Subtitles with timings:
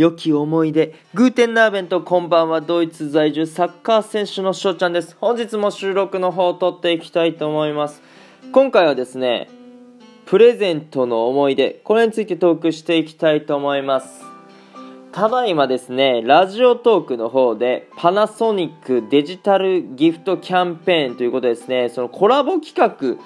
[0.00, 5.14] 良き思い出、グーテンナーベント、こんばんは、ドイツ在住サッカー選手の翔ちゃんです。
[5.20, 8.00] 本日も収録の方を撮っていきたいと思います。
[8.50, 9.50] 今回はですね、
[10.24, 14.29] プレゼントの思い出、これについてトークしていきたいと思います。
[15.12, 23.18] ただいまですね、ラジオトークの方で、パナソニックデジタルギフトキャンペーンということですね、そのコラボ企画、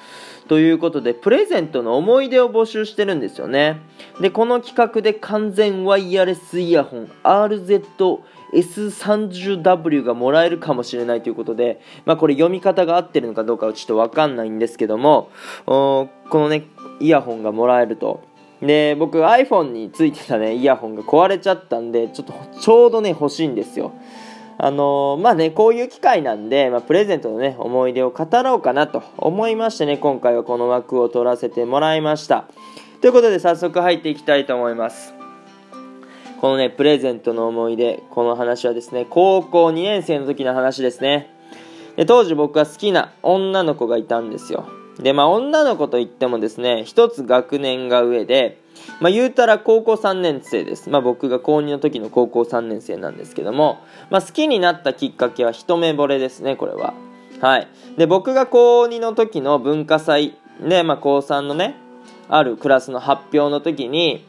[0.49, 3.81] ということで、プレゼントの思い出を募集してるんですよね。
[4.21, 15.31] で、この企画で完全ワイヤレスイヤホン RZS30W がもらえるかもしれないということで、まあこれ読み方が合ってるのかどうかはちょっとわかんないんですけども、
[15.65, 16.67] このね、
[17.01, 18.21] イヤホンがもらえると。
[18.67, 23.93] で、僕 iPhone についてたね、イヤホンが壊れちゃったんで、ちょっとちょうどね、欲しいんですよ。
[24.57, 32.47] あのー、まあね、こういう機会なんで、まあ、プレゼントのね、思い出を語ろうかなと思いましてね、今回はこの枠を取らせてもらいました。
[33.01, 35.15] ということで、早速入っていきたいと思います。
[36.41, 41.35] このね、プレゼントの思い出、この話はですね、高校2年生の時の話ですね。
[41.97, 44.69] で当時僕は好きな女の子がいたんですよ。
[45.01, 48.61] で、まあ女の子といってもですね、一つ学年が上で、
[49.01, 50.91] まあ、言うたら高校3年生です。
[50.91, 53.79] まあ、僕が高2の時の高校3年生なんですけども、
[54.11, 56.95] まあ、好きになったきっかけは一目惚れですね、これは。
[57.41, 57.69] はい。
[57.97, 61.77] で、僕が高2の時の文化祭で、まあ、高3のね、
[62.29, 64.25] あるクラスの発表の時に、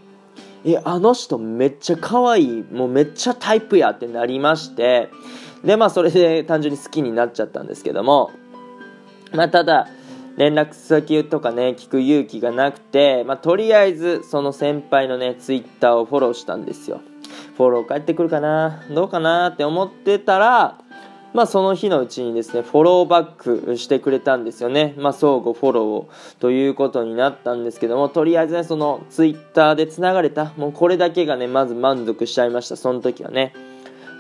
[0.66, 5.09] え、あの人めっちゃ可愛い、もうめっちゃタイプやってなりまして、
[5.63, 8.31] で、まあ、それで単純に好きになっちゃったんですけども、
[9.31, 9.88] まあ、ただ、
[10.38, 17.02] 連絡先とかね、聞く勇気がなくて、まあ、とりあえず、その先輩のね、ツイッターをフォローしたんですよ。
[17.55, 18.83] フォロー返ってくるかな？
[18.89, 20.78] どうかなって思ってたら、
[21.33, 24.94] まあ、その日のうちにですね、フォローバックしてくれたんですよね。
[24.97, 33.53] まあ、相互フォローをということになったんですけども、とりあえずね、そのツイッターで繋がれた、もうこれだけがね、まず満足しちゃいました、その時はね。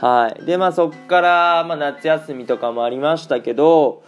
[0.01, 0.45] はい。
[0.45, 4.03] で、まあ、そっから、まあ、夏休みとかもありましたけど、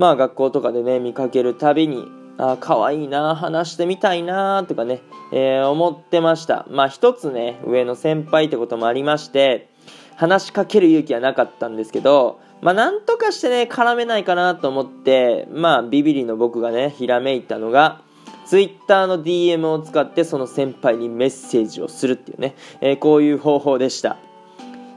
[0.00, 6.64] まあ学校とかでね、見かけるたびに、あ可愛いな、話してみたいな、とかね、えー、思ってました。
[6.70, 9.68] まあ一つね、上の先輩ってこともありまして、
[10.16, 18.00] 話しかける勇気はなかったんですけど、まあなんとかしてね、絡めないかなと思って、まあビビリの僕がね、ひらめいたのが、
[18.46, 24.16] Twitter の DM を使ってその先輩にメッセージをするっていうね、えー、こういう方法でした。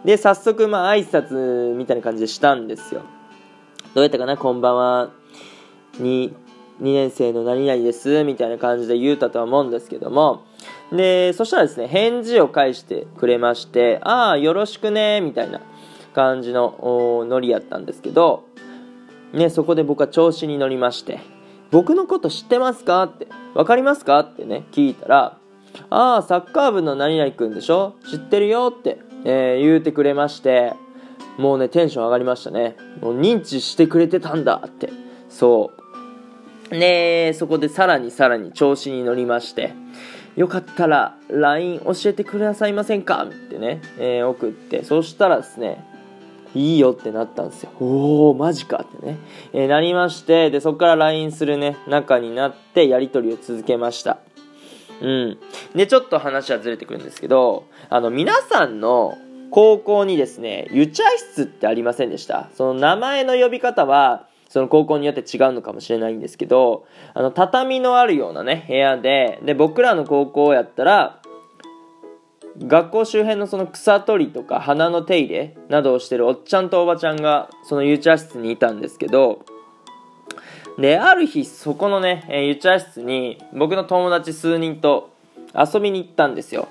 [0.06, 3.02] で、早速、まあ挨拶みたいな感じでしたんですよ。
[3.94, 5.12] どうやったかなこんばんは。
[6.00, 6.34] 2、2
[6.82, 8.24] 年生の何々です。
[8.24, 10.46] みたいな感じで言うたとは思うんですけども。
[10.92, 15.62] で、そしたらですね、返事を返してくれまして、ああ、よろしくね、みたいな
[16.16, 18.46] 感じのノリやったんですけど、
[19.32, 21.20] ね、そこで僕は調子に乗りまして、
[21.70, 23.04] 僕のこと知ってますか？
[23.04, 24.18] って、わかりますか？
[24.22, 25.38] ってね、聞いたら、
[25.92, 27.94] ああ、サッカー部の何々くんでしょ？
[28.10, 30.74] 知ってるよって、えー、言うてくれまして、
[31.38, 32.76] もうね、テンション上がりましたね。
[33.02, 34.90] もう認知してくれてたんだって。
[35.30, 35.72] そ
[36.72, 36.80] う。
[36.80, 39.74] で、そこでさらにさらに調子に乗りまして、
[40.36, 45.86] よかったら LINE 教えてくださいませんかってね、えー、送って、そしたらですね、
[46.56, 47.72] いいよってなったんですよ。
[47.80, 49.18] おー、マジかってね。
[49.54, 54.20] えー、なりまして、で、そこから LINE するね、仲になってやり取りを続けました。
[55.02, 55.38] うん。
[55.76, 59.18] で、ちょっと話はずれてくるんですけど、あの、皆さんの
[59.54, 71.22] 高校にですね、湯茶室ってありませんでしたその名前の呼び方は、その高校によって違うのかもしれないんですけど、あの、畳のあるようなね、部屋で、で、僕らの高校やったら、
[72.58, 79.46] 学校周辺のその草取りとか花の手入れなどをしてるおっちゃんとおばちゃんがその湯茶室にいたんですけど、
[80.80, 85.12] で、ある日そこのね、湯茶室に僕の友達数人と
[85.54, 86.68] 遊びに行ったんですよ。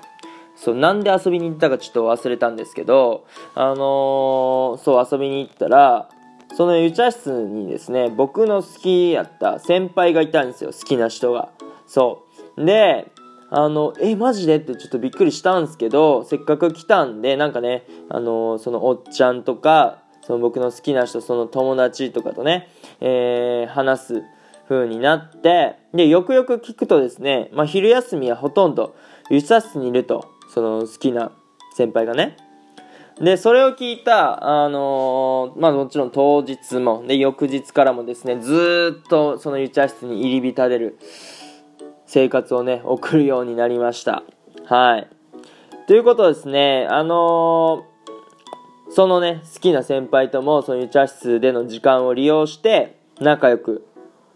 [0.55, 3.25] そうなんで遊びに行ったかちょっと忘れたんですけど
[3.55, 6.09] あのー、そう遊びに行ったら
[6.55, 11.49] その湯茶室にですね僕の好きやった先輩がいたんですよ好きな人が。
[11.87, 12.23] そ
[12.57, 12.65] う。
[12.65, 13.11] で
[13.49, 14.57] あのえマジで？
[14.57, 22.69] ってちょっとびっくりしたんですけどせっかく来たんでなんかねあのー、そのおっちゃんとかその僕の好きな人その友達とかとね、
[23.01, 24.23] えー、話す
[24.69, 28.95] 風になってでよくよく聞くとですね、まあ、昼休みはほとんど
[29.29, 30.32] 湯茶室にいると。
[30.53, 31.31] その好きな
[31.75, 32.37] 先輩がね。
[33.19, 40.97] で、それを聞いた、あのー、まあもちろん当日も、で、翌日からもですね、ずっとその湯茶室に入り浸れる
[42.05, 44.23] 生活をね、送るようになりました。
[44.65, 45.07] はい。
[45.87, 53.85] ということですね、あのー、そのね、好きな先輩とも、その湯茶室での時間を利用して、仲良く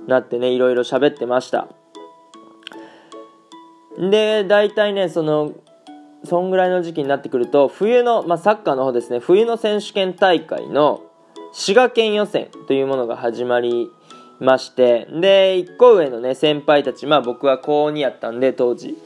[0.08, 1.68] なってね、いろいろ喋ってました。
[3.98, 5.54] で、大体ね、その、
[6.24, 9.20] そんぐらいの時期になってくると冬の、まあ、サッカーの方ですね。
[9.20, 11.04] 冬の選手権大会の
[11.54, 13.90] 滋賀県予選というものが始まり
[14.40, 18.98] ましてで1個上のね先輩たちまあ僕は高2やったんで当時。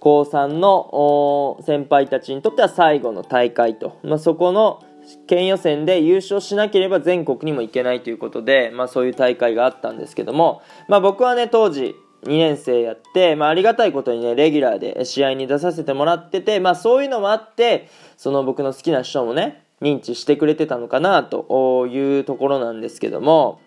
[0.00, 4.84] 高3の先輩たちにとっては最後の大会と、まあ、そこの
[5.26, 23.60] 県予選で優勝しなければ全国にも行けないということで、まあ、そういう大会があったんですけども、まあ、僕はね当時2年生やって、まあ、ありがたいことにねレギュラーで試合に出させてもらってて、まあ、そういうのもあってその僕の好きな人もね認知してくれてたのかなというところなんですけども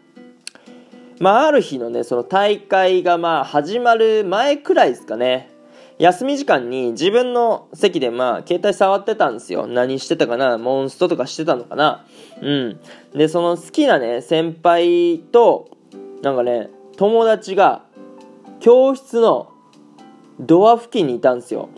[1.22, 5.52] まあ、ある日のね、その大会がまあ始まる前くらいですかね。
[6.00, 9.68] 休み時間に自分の席でまあ携帯触ってたんですよ。
[9.68, 12.08] 何してたかなモンストとかしてたのかな
[12.42, 12.80] うん。
[13.14, 15.70] で、その好きなね、先輩と、
[16.24, 17.84] なんかね、友達が
[18.62, 19.52] 教室の
[20.40, 21.70] ドア付近にいたんですよ。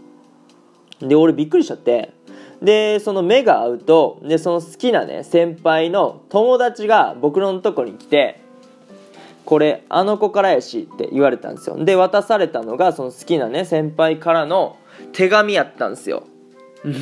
[0.99, 2.13] で、俺びっくりしちゃって。
[2.61, 8.43] で、その目が合うと、で、その好きなね、先輩の友達が僕のとこに来て、
[9.45, 14.77] これあの子からやしって言われたんですよで渡されたのがその好きなね先輩からの
[15.11, 16.23] 手紙やったんですよ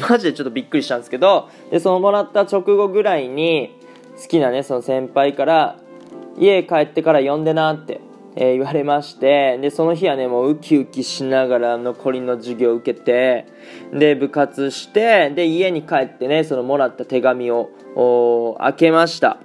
[0.09, 3.77] マジでちょっとびっくりしたんですけどでそのもらった直後ぐらいに
[4.19, 5.79] 好きなねその先輩から
[6.37, 7.99] 家帰ってから呼んでなって、
[8.35, 13.45] えー、言われましてでその日はねもうウキウキしながら残りの授業を受けて
[13.93, 19.37] で部活してで家に帰ってねそのもらった手紙を開けました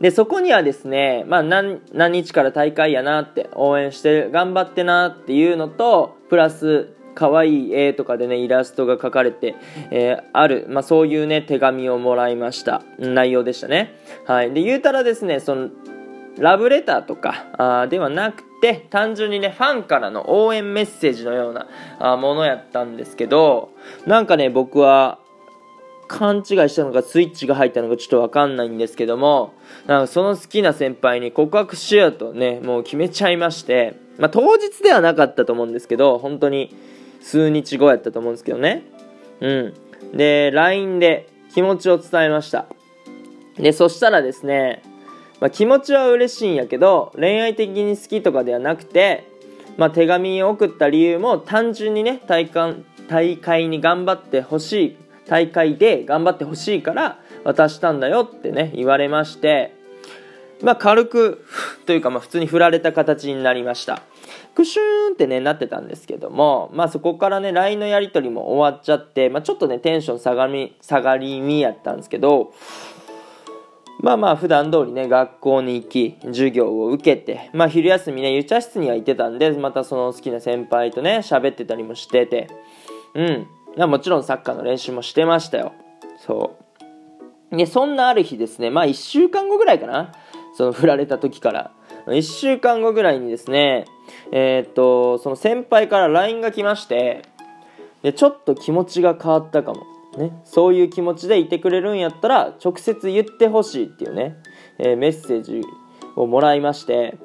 [0.00, 9.56] で、そこにはですね、まあ何、何日から大会やなって応援してる頑張ってなっていうのと、プラス、可愛い絵とかでね、イラストが描かれて、
[9.90, 12.82] えー、ある、まあそういうね、手紙をもらいました。
[12.98, 13.94] 内容でしたね。
[14.24, 14.54] はい。
[14.54, 15.68] で、言うたらですね、その、
[16.40, 21.66] ラブレターとかあではなくて、単純にね、ファンからの応援メッセージのような
[21.98, 23.70] あものやったんですけど、
[24.06, 25.18] なんかね、僕は、
[26.08, 29.54] 勘違いしたのかスイッチが入ったのかちょっとわかんないんですけども、
[29.86, 36.74] なんかその好きな先輩に告白しようとね、もう決めちゃいまして、まあ当日ではなかったと思うんですけど、本当に
[37.20, 38.82] 数日後やったと思うんですけどね。
[39.40, 39.74] うん。
[40.12, 42.66] で、LINE で気持ちを伝えました。
[43.56, 44.82] で、そしたらですね、
[45.40, 49.26] まあ、気持ちは嬉しいんやけど、恋愛的に好きとかではなくて、
[49.76, 54.96] まあ、手紙を送った理由も単純にね、大会大会に頑張ってほしい
[55.26, 59.74] 大会で頑張ってほしいから渡したんだよってね、言われまして、
[60.62, 61.44] まあ軽く
[61.86, 64.02] というかまあ普通に振られた形になりました。
[64.54, 72.52] クシューンってね、なってたんですけども、まあそこからね、LINE のやり取りも終わっちゃって、まあちょっとね、テンション下がり、下がりみやったんですけど、
[74.02, 82.48] まあまあ普段通りね、学校に行き、授業を受けて、まあ昼休みね、湯茶室には行ってたんで、またその好きな先輩とね、喋ってたりもしてて、
[83.14, 83.46] うん。
[83.76, 85.72] まもちろんサッカーの練習もしてましたよ。
[86.18, 86.56] そ
[87.52, 87.56] う。
[87.56, 90.12] で、そんなある日ですね、まあ1週間後ぐらいかな。
[90.56, 91.70] その振られた時から。
[92.06, 93.84] 1週間後ぐらいにですね、
[94.32, 97.22] えー、っと、その先輩から LINE が来まして、
[98.02, 99.82] で、ちょっと気持ちが変わったかも。
[100.18, 104.36] ね、そういう気持ちでいてくれるんやったら直接言ってほしいっていうね、
[104.78, 105.62] えー、メッセージ
[106.16, 107.16] をもらいまして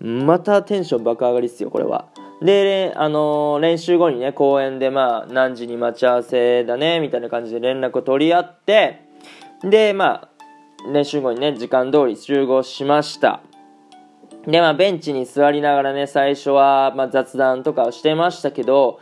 [0.00, 2.08] またテンション爆上がりっすよこれは
[2.42, 9.00] で、あのー、練習後にね、公園でまあ、何時に待ち合わせだね、みたいな感じで連絡を取り合って、
[9.62, 10.28] で、ま
[10.86, 13.40] あ、練習後にね、時間通り集合しました。
[14.46, 19.00] で、まあ、ベンチに座りながらね、最初は、まあ、雑談とかをしてましたけど、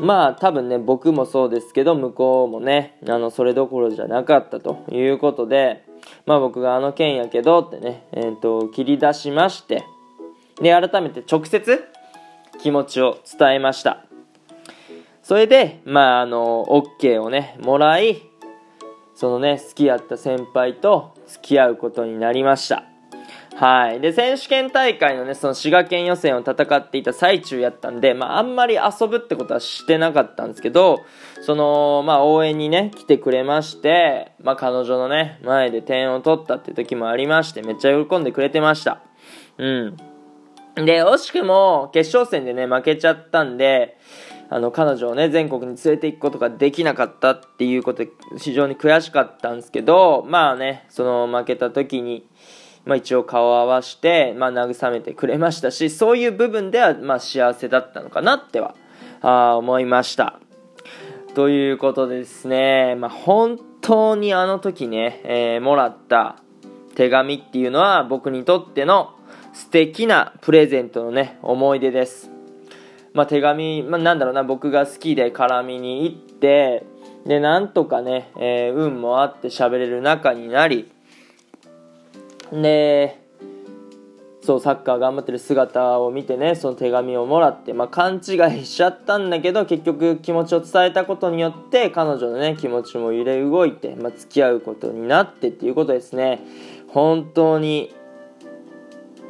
[0.00, 5.84] まあ、多分ね、僕もそうですけど、向こうもね、あの、それどころじゃなかったということで、
[6.26, 9.84] まあ、僕があの件やけどってね、えっ、ー、と、切り出しまして、
[10.60, 11.84] で、改めて直接、
[12.60, 14.04] 気持ちを伝えました。
[15.22, 18.22] それで、まあ、あの、OK をね、もらい、
[19.14, 22.91] そのね、好きやった先輩と付き合うことになりました。
[23.56, 24.00] はい。
[24.00, 31.00] で、選手権大会のね、その滋賀県予選を戦っていた最中やったんで、まあ、あんまり遊ぶってことはしてなかったんですけど、
[31.42, 39.02] その、まあ、応援にね、来てくれまして、まあ、彼女のね、前で点を取ったって時もありまして、めっちゃ喜んでくれてました。
[39.58, 39.96] うん。
[40.74, 43.98] で、惜しくも決勝戦でね、負けちゃったんで、
[44.48, 52.26] あの、彼女をね、全国に連れて行くことができなかったっていうことで、非常に悔しかったんですけど、まあね、その負けた時に、
[52.84, 58.74] まあ一応顔を合わして、まあ慰めてくれましたし、そういう部分では、まあ幸せだったのかなっては、
[59.20, 60.40] あ思いました。
[61.34, 66.36] ということでですね、まあ本当にあの時ね、えー、もらった
[66.94, 69.14] 手紙っていうのは僕にとっての
[69.52, 72.30] 素敵なプレゼントのね、思い出です。
[73.12, 76.86] まあ、手紙、まあ、なんだろうな、僕が好きで絡みに行って、
[77.26, 80.90] で、なんとかね、えー、運もあって喋れる仲になり、
[82.52, 83.22] で、
[84.42, 96.40] そう、サッカー頑張ってる姿を見てね、その手紙をもらって、まあ、勘違いしちゃったんだけど、結局気持ちを伝えたことによって、彼女のね、気持ちも揺れ動いて、まあ、付き合うことになってっていうことですね。
[96.88, 97.94] 本当に、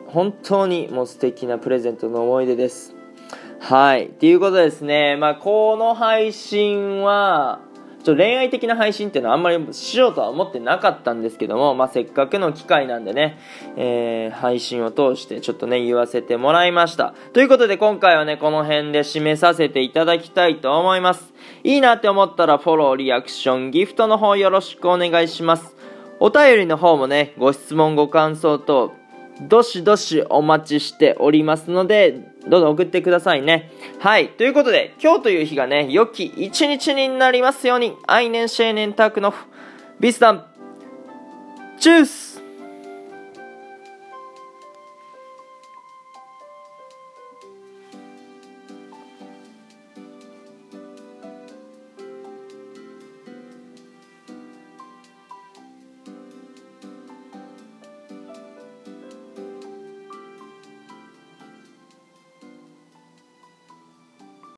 [0.06, 2.94] 本当にもう素敵なプレゼントの思い出です。
[3.60, 4.06] はい。
[4.06, 5.16] っていうことですね。
[5.16, 7.60] まあ、この配信は、
[8.02, 13.38] ちょ恋愛的な配信っていうのはあんまりしようとは思ってなかったんですけども、まあ、せっかくの機会なんでね、
[13.76, 17.14] えー、配信を通してちょっとね、言わせてもらいました。
[17.32, 21.32] ということで今回はね、この辺で締めさせていただきたいと思います。
[21.62, 25.76] いいなって思ったらフォロー、リアクション、ギフトの方よろしくお願いします。
[26.18, 28.92] お便りの方もね、ご質問、ご感想等、
[29.40, 33.70] どしどしお待ちしておりますので、どうぞ送ってくださいね。
[34.00, 34.30] はい。
[34.30, 39.44] ということで、今日という日がね、良き一日になりますように、愛年シェーネンタクノフ、
[40.00, 40.46] ビスタン、
[41.78, 42.31] チュース